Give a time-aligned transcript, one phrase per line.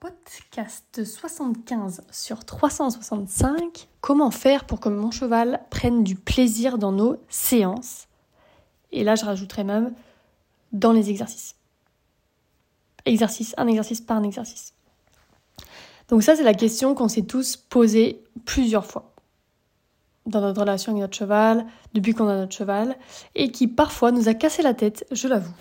[0.00, 3.86] Podcast 75 sur 365.
[4.00, 8.08] Comment faire pour que mon cheval prenne du plaisir dans nos séances?
[8.92, 9.92] Et là, je rajouterai même
[10.72, 11.54] dans les exercices.
[13.04, 14.72] Exercice, un exercice par un exercice.
[16.08, 19.12] Donc ça, c'est la question qu'on s'est tous posée plusieurs fois
[20.24, 22.96] dans notre relation avec notre cheval, depuis qu'on a notre cheval,
[23.34, 25.52] et qui parfois nous a cassé la tête, je l'avoue.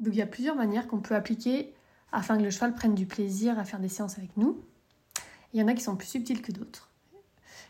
[0.00, 1.72] Donc il y a plusieurs manières qu'on peut appliquer
[2.12, 4.60] afin que le cheval prenne du plaisir à faire des séances avec nous.
[5.52, 6.90] Il y en a qui sont plus subtiles que d'autres.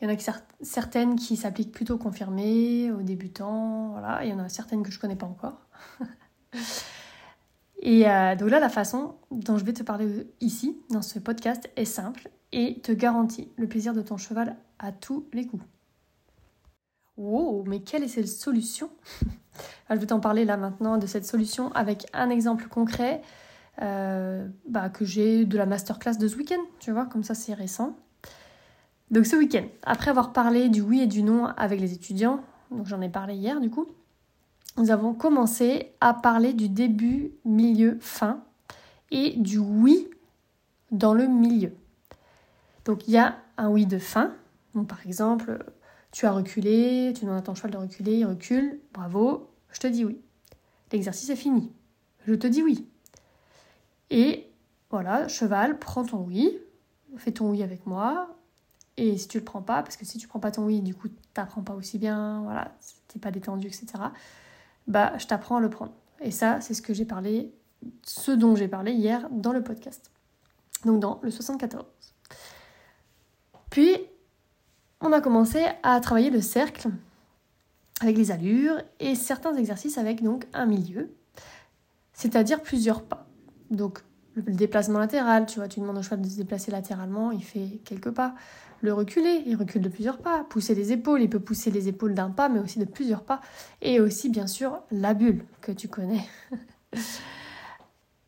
[0.00, 0.18] Il y en a
[0.62, 4.24] certaines qui s'appliquent plutôt confirmées, aux débutants, voilà.
[4.24, 5.60] Il y en a certaines que je ne connais pas encore.
[7.80, 11.70] et euh, donc là, la façon dont je vais te parler ici, dans ce podcast,
[11.76, 15.64] est simple et te garantit le plaisir de ton cheval à tous les coups.
[17.16, 18.90] Wow, mais quelle est cette solution?
[19.90, 23.22] Je vais t'en parler là maintenant de cette solution avec un exemple concret
[23.80, 27.54] euh, bah, que j'ai de la masterclass de ce week-end, tu vois, comme ça c'est
[27.54, 27.96] récent.
[29.10, 32.86] Donc ce week-end, après avoir parlé du oui et du non avec les étudiants, donc
[32.86, 33.86] j'en ai parlé hier du coup,
[34.78, 38.42] nous avons commencé à parler du début, milieu, fin
[39.10, 40.08] et du oui
[40.90, 41.72] dans le milieu.
[42.84, 44.32] Donc il y a un oui de fin.
[44.74, 45.64] Donc, par exemple,
[46.10, 49.86] tu as reculé, tu demandes à ton cheval de reculer, il recule, bravo, je te
[49.86, 50.20] dis oui.
[50.92, 51.72] L'exercice est fini.
[52.26, 52.86] Je te dis oui.
[54.12, 54.52] Et
[54.90, 56.58] voilà, cheval, prends ton oui,
[57.16, 58.36] fais ton oui avec moi.
[58.98, 60.94] Et si tu le prends pas, parce que si tu prends pas ton oui, du
[60.94, 62.76] coup, tu n'apprends pas aussi bien, voilà,
[63.08, 63.86] t'es pas détendu, etc.
[64.86, 65.92] Bah, je t'apprends à le prendre.
[66.20, 67.54] Et ça, c'est ce que j'ai parlé,
[68.02, 70.10] ce dont j'ai parlé hier dans le podcast.
[70.84, 71.86] Donc dans le 74.
[73.70, 73.96] Puis,
[75.00, 76.90] on a commencé à travailler le cercle
[78.02, 81.14] avec les allures et certains exercices avec donc un milieu,
[82.12, 83.26] c'est-à-dire plusieurs pas.
[83.70, 84.02] Donc
[84.34, 87.80] le déplacement latéral, tu vois, tu demandes au cheval de se déplacer latéralement, il fait
[87.84, 88.34] quelques pas.
[88.80, 90.44] Le reculer, il recule de plusieurs pas.
[90.44, 93.40] Pousser les épaules, il peut pousser les épaules d'un pas, mais aussi de plusieurs pas.
[93.80, 96.24] Et aussi, bien sûr, la bulle que tu connais.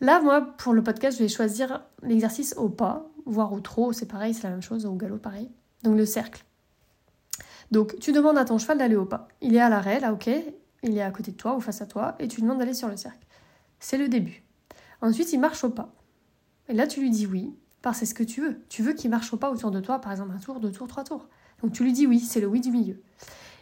[0.00, 4.06] Là, moi, pour le podcast, je vais choisir l'exercice au pas, voire au trot, c'est
[4.06, 5.50] pareil, c'est la même chose, au galop, pareil.
[5.82, 6.44] Donc le cercle.
[7.70, 9.26] Donc tu demandes à ton cheval d'aller au pas.
[9.40, 10.30] Il est à l'arrêt, là, ok,
[10.82, 12.88] il est à côté de toi ou face à toi, et tu demandes d'aller sur
[12.88, 13.26] le cercle.
[13.80, 14.45] C'est le début.
[15.00, 15.94] Ensuite, il marche au pas.
[16.68, 18.60] Et là, tu lui dis oui, parce que c'est ce que tu veux.
[18.68, 20.88] Tu veux qu'il marche au pas autour de toi, par exemple un tour, deux tours,
[20.88, 21.28] trois tours.
[21.62, 23.00] Donc tu lui dis oui, c'est le oui du milieu.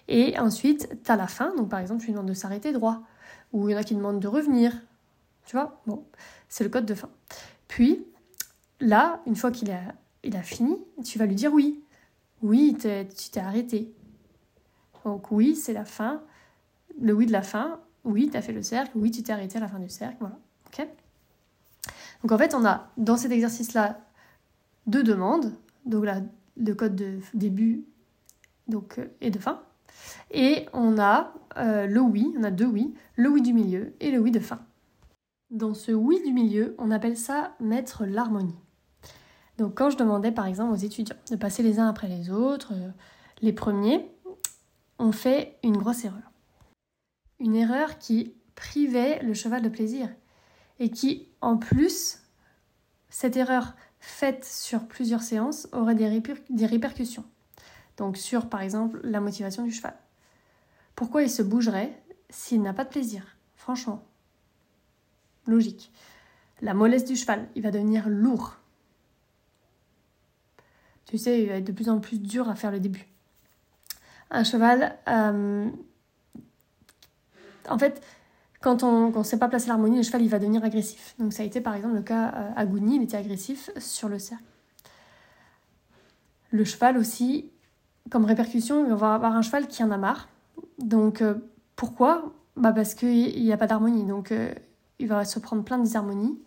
[0.09, 3.03] Et ensuite, tu as la fin, donc par exemple, tu lui demandes de s'arrêter droit,
[3.53, 4.73] ou il y en a qui demandent de revenir.
[5.47, 5.81] Tu vois?
[5.87, 6.07] Bon,
[6.49, 7.11] c'est le code de fin.
[7.69, 8.07] Puis,
[8.81, 11.83] là, une fois qu'il a, fini, tu vas lui dire oui.
[12.43, 13.93] Oui, tu t'es arrêté.
[15.05, 16.23] Donc oui, c'est la fin.
[17.01, 17.81] Le oui de la fin.
[18.05, 18.93] Oui, tu as fait le cercle.
[18.97, 20.17] Oui, tu t'es arrêté à la fin du cercle.
[20.21, 20.39] Voilà.
[22.25, 24.01] Donc en fait, on a dans cet exercice-là
[24.87, 25.53] deux demandes,
[25.85, 26.23] donc là,
[26.57, 27.85] le code de début
[28.73, 28.81] euh,
[29.21, 29.63] et de fin.
[30.31, 34.11] Et on a euh, le oui, on a deux oui, le oui du milieu et
[34.11, 34.61] le oui de fin.
[35.51, 38.57] Dans ce oui du milieu, on appelle ça mettre l'harmonie.
[39.59, 42.73] Donc quand je demandais par exemple aux étudiants de passer les uns après les autres,
[42.73, 42.89] euh,
[43.43, 44.11] les premiers
[44.99, 46.33] ont fait une grosse erreur.
[47.39, 50.09] Une erreur qui privait le cheval de plaisir
[50.79, 52.19] et qui, en plus,
[53.09, 57.25] cette erreur faite sur plusieurs séances aurait des, répercussions.
[57.97, 59.95] Donc sur, par exemple, la motivation du cheval.
[60.95, 63.37] Pourquoi il se bougerait s'il n'a pas de plaisir?
[63.57, 64.05] Franchement.
[65.47, 65.93] Logique.
[66.61, 68.57] La mollesse du cheval, il va devenir lourd.
[71.07, 73.07] Tu sais, il va être de plus en plus dur à faire le début.
[74.31, 75.71] Un cheval, euh,
[77.69, 78.03] en fait,
[78.65, 81.15] quand on ne sait pas placer l'harmonie, le cheval il va devenir agressif.
[81.19, 84.09] Donc ça a été par exemple le cas euh, à Gouni, il était agressif sur
[84.09, 84.43] le cercle.
[86.51, 87.51] Le cheval aussi,
[88.09, 90.31] comme répercussion, il va avoir un cheval qui en a marre.
[90.79, 91.35] Donc euh,
[91.77, 92.33] pourquoi?
[92.57, 94.05] Bah Parce qu'il n'y a pas d'harmonie.
[94.05, 94.55] Donc euh,
[94.99, 96.39] il va se prendre plein de disharmonies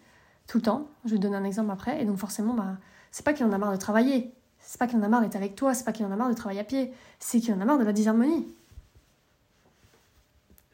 [0.48, 0.88] tout le temps.
[1.06, 2.02] Je vais donner un exemple après.
[2.02, 2.78] Et donc forcément, bah,
[3.12, 4.34] c'est pas qu'il en a marre de travailler.
[4.60, 5.76] C'est pas qu'il en a marre d'être avec toi.
[5.76, 6.92] C'est pas qu'il en a marre de travailler à pied.
[7.20, 8.48] C'est qu'il en a marre de la disharmonie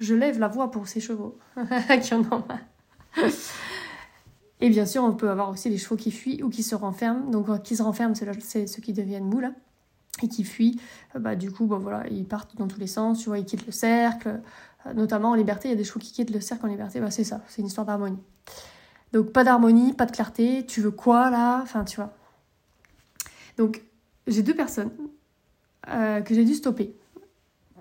[0.03, 1.37] je lève la voix pour ces chevaux
[2.01, 3.29] qui en ont marre.
[4.59, 7.29] Et bien sûr, on peut avoir aussi les chevaux qui fuient ou qui se renferment.
[7.29, 9.51] Donc, qui se renferment, c'est ceux qui deviennent mous, là.
[10.21, 10.79] Et qui fuient,
[11.15, 13.65] euh, bah, du coup, voilà, ils partent dans tous les sens, tu vois, ils quittent
[13.65, 14.41] le cercle.
[14.85, 16.99] Euh, notamment en liberté, il y a des chevaux qui quittent le cercle en liberté.
[16.99, 18.19] Bah, c'est ça, c'est une histoire d'harmonie.
[19.11, 20.65] Donc, pas d'harmonie, pas de clarté.
[20.65, 21.59] Tu veux quoi, là?
[21.61, 22.13] Enfin, tu vois.
[23.57, 23.81] Donc,
[24.27, 24.91] j'ai deux personnes
[25.89, 26.95] euh, que j'ai dû stopper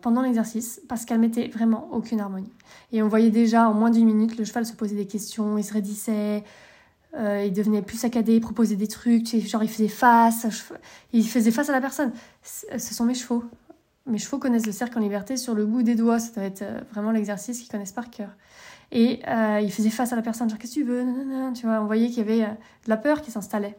[0.03, 2.53] pendant l'exercice parce qu'elle mettait vraiment aucune harmonie.
[2.93, 5.65] Et on voyait déjà en moins d'une minute le cheval se poser des questions, il
[5.65, 6.45] se raidissait.
[7.17, 10.47] euh, il devenait plus saccadé, il proposait des trucs, genre il faisait face,
[11.13, 12.13] il faisait face à la personne.
[12.43, 13.45] Ce sont mes chevaux.
[14.07, 16.63] Mes chevaux connaissent le cercle en liberté sur le bout des doigts, ça doit être
[16.63, 18.31] euh, vraiment l'exercice qu'ils connaissent par cœur.
[18.91, 21.05] Et euh, il faisait face à la personne, genre qu'est-ce que tu veux,
[21.55, 23.77] tu vois, on voyait qu'il y avait de la peur qui s'installait.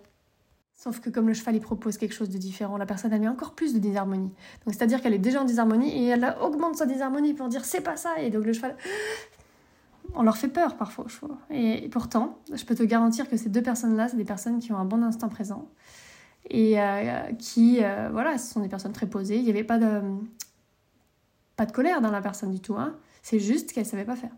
[0.84, 3.54] Sauf que comme le cheval il propose quelque chose de différent, la personne elle encore
[3.54, 4.34] plus de désharmonie.
[4.66, 7.80] Donc c'est-à-dire qu'elle est déjà en désharmonie et elle augmente sa désharmonie pour dire c'est
[7.80, 8.20] pas ça.
[8.20, 8.76] Et donc le cheval,
[10.14, 11.06] on leur fait peur parfois.
[11.50, 14.78] Et pourtant, je peux te garantir que ces deux personnes-là, c'est des personnes qui ont
[14.78, 15.70] un bon instant présent
[16.50, 19.38] et euh, qui, euh, voilà, ce sont des personnes très posées.
[19.38, 20.02] Il n'y avait pas de,
[21.56, 22.76] pas de colère dans la personne du tout.
[22.76, 22.98] Hein.
[23.22, 24.36] C'est juste qu'elle savait pas faire.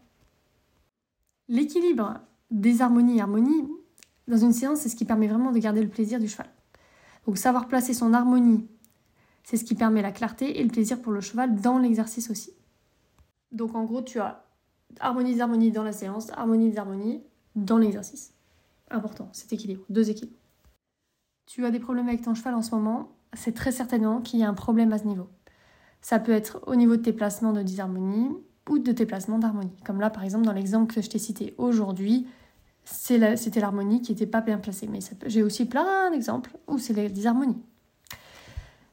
[1.47, 2.19] L'équilibre
[2.51, 3.67] désharmonie harmonie
[4.27, 6.49] dans une séance, c'est ce qui permet vraiment de garder le plaisir du cheval.
[7.25, 8.67] Donc savoir placer son harmonie,
[9.43, 12.51] c'est ce qui permet la clarté et le plaisir pour le cheval dans l'exercice aussi.
[13.51, 14.43] Donc en gros, tu as
[14.99, 17.23] harmonie d'harmonie dans la séance, harmonie d'harmonie
[17.55, 18.33] dans l'exercice.
[18.89, 20.37] Important, cet équilibre, deux équilibres.
[21.45, 24.43] Tu as des problèmes avec ton cheval en ce moment, c'est très certainement qu'il y
[24.43, 25.27] a un problème à ce niveau.
[26.01, 28.29] Ça peut être au niveau de tes placements de disharmonie
[28.69, 29.75] ou de tes placements d'harmonie.
[29.85, 32.27] Comme là, par exemple, dans l'exemple que je t'ai cité aujourd'hui,
[32.85, 34.87] c'était l'harmonie qui n'était pas bien placée.
[34.87, 37.57] Mais j'ai aussi plein d'exemples où c'est la disharmonie.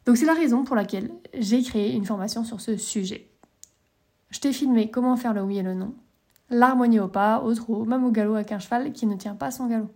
[0.06, 3.28] Donc c'est la raison pour laquelle j'ai créé une formation sur ce sujet.
[4.30, 5.94] Je t'ai filmé comment faire le oui et le non,
[6.50, 9.50] l'harmonie au pas, au trot, même au galop avec un cheval qui ne tient pas
[9.50, 9.90] son galop.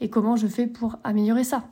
[0.00, 1.64] Et comment je fais pour améliorer ça.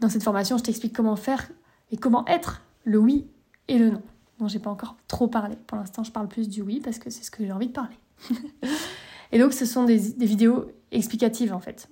[0.00, 1.50] Dans cette formation, je t'explique comment faire
[1.90, 3.26] et comment être le oui
[3.68, 4.02] et le non.
[4.38, 5.56] dont j'ai pas encore trop parlé.
[5.66, 7.72] Pour l'instant, je parle plus du oui parce que c'est ce que j'ai envie de
[7.72, 7.96] parler.
[9.32, 11.88] Et donc, ce sont des, vidéos explicatives en fait.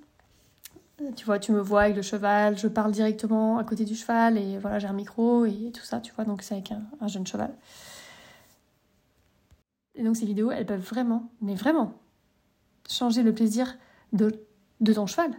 [1.14, 4.36] Tu vois, tu me vois avec le cheval, je parle directement à côté du cheval
[4.36, 7.26] et voilà, j'ai un micro et tout ça, tu vois, donc c'est avec un, jeune
[7.26, 7.54] cheval.
[9.94, 11.92] Et donc, ces vidéos, elles peuvent vraiment, mais vraiment,
[12.88, 13.78] changer le plaisir
[14.12, 14.30] de,
[14.92, 15.30] ton cheval,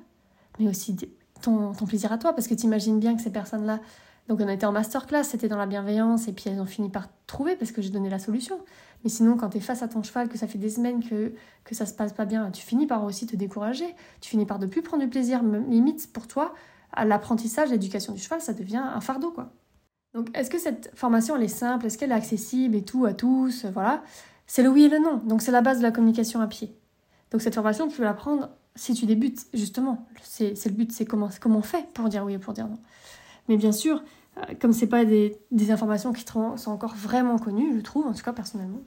[0.60, 0.96] mais aussi
[1.42, 3.82] ton, ton plaisir à toi, parce que tu imagines bien que ces personnes-là,
[4.30, 7.08] donc on été en masterclass, c'était dans la bienveillance, et puis elles ont fini par
[7.26, 8.60] trouver parce que j'ai donné la solution.
[9.04, 11.34] Mais sinon, quand tu es face à ton cheval, que ça fait des semaines que,
[11.64, 13.88] que ça se passe pas bien, tu finis par aussi te décourager.
[14.22, 15.42] Tu finis par ne plus prendre du plaisir.
[15.42, 16.54] Limite, pour toi,
[17.04, 19.52] l'apprentissage, l'éducation du cheval, ça devient un fardeau, quoi.
[20.14, 21.88] Donc, est-ce que cette formation, elle est simple?
[21.88, 23.66] Est-ce qu'elle est accessible et tout à tous?
[23.66, 24.04] Voilà.
[24.46, 25.18] C'est le oui et le non.
[25.26, 26.76] Donc, c'est la base de la communication à pied.
[27.32, 30.06] Donc, cette formation, tu peux la prendre si tu débutes, justement.
[30.22, 32.80] C'est le but, c'est comment, comment on fait pour dire oui et pour dire non.
[33.48, 34.04] Mais bien sûr,
[34.60, 35.38] comme c'est pas des,
[35.72, 38.82] informations qui sont encore vraiment connues, je trouve, en tout cas personnellement,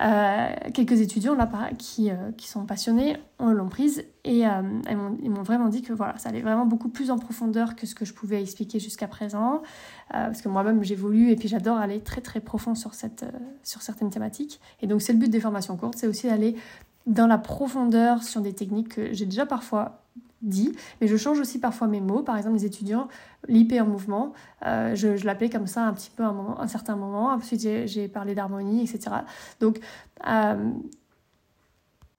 [0.00, 1.48] euh, quelques étudiants là
[1.78, 6.28] qui, euh, qui sont passionnés l'ont prise et ils m'ont vraiment dit que voilà, ça
[6.28, 9.62] allait vraiment beaucoup plus en profondeur que ce que je pouvais expliquer jusqu'à présent,
[10.10, 13.24] parce que moi-même j'évolue et puis j'adore aller très très profond sur, cette,
[13.64, 14.60] sur certaines thématiques.
[14.80, 16.54] Et donc c'est le but des formations courtes, c'est aussi d'aller
[17.06, 20.01] dans la profondeur sur des techniques que j'ai déjà parfois
[20.42, 22.22] dit, mais je change aussi parfois mes mots.
[22.22, 23.08] Par exemple, les étudiants,
[23.48, 24.32] l'IP en mouvement,
[24.66, 27.30] euh, je, l'appelais comme ça un petit peu à un, certain moment.
[27.30, 29.16] Ensuite, j'ai parlé d'harmonie, etc.
[29.60, 29.80] Donc,
[30.28, 30.72] euh,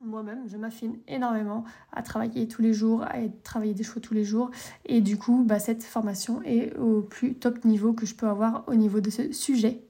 [0.02, 4.26] moi-même, je m'affine énormément à travailler tous les jours, à travailler des chevaux tous les
[4.26, 4.52] jours.
[4.86, 8.64] Et du coup, bah, cette formation est au plus top niveau que je peux avoir
[8.68, 9.84] au niveau de ce sujet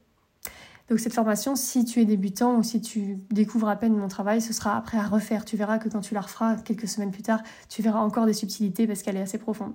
[0.90, 4.42] donc cette formation, si tu es débutant ou si tu découvres à peine mon travail,
[4.42, 5.46] ce sera après à refaire.
[5.46, 8.34] Tu verras que quand tu la referas quelques semaines plus tard, tu verras encore des
[8.34, 9.74] subtilités parce qu'elle est assez profonde.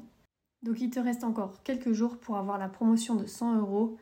[0.63, 3.97] Donc il te reste encore quelques jours pour avoir la promotion de 100 euros.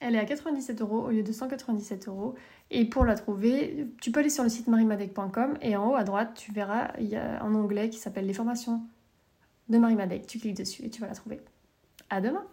[0.00, 2.34] Elle est à 97 euros au lieu de 197 euros.
[2.70, 6.04] Et pour la trouver, tu peux aller sur le site marimadec.com et en haut à
[6.04, 8.82] droite, tu verras, il y a un onglet qui s'appelle les formations
[9.68, 10.26] de Marimadec.
[10.26, 11.40] Tu cliques dessus et tu vas la trouver.
[12.10, 12.44] À demain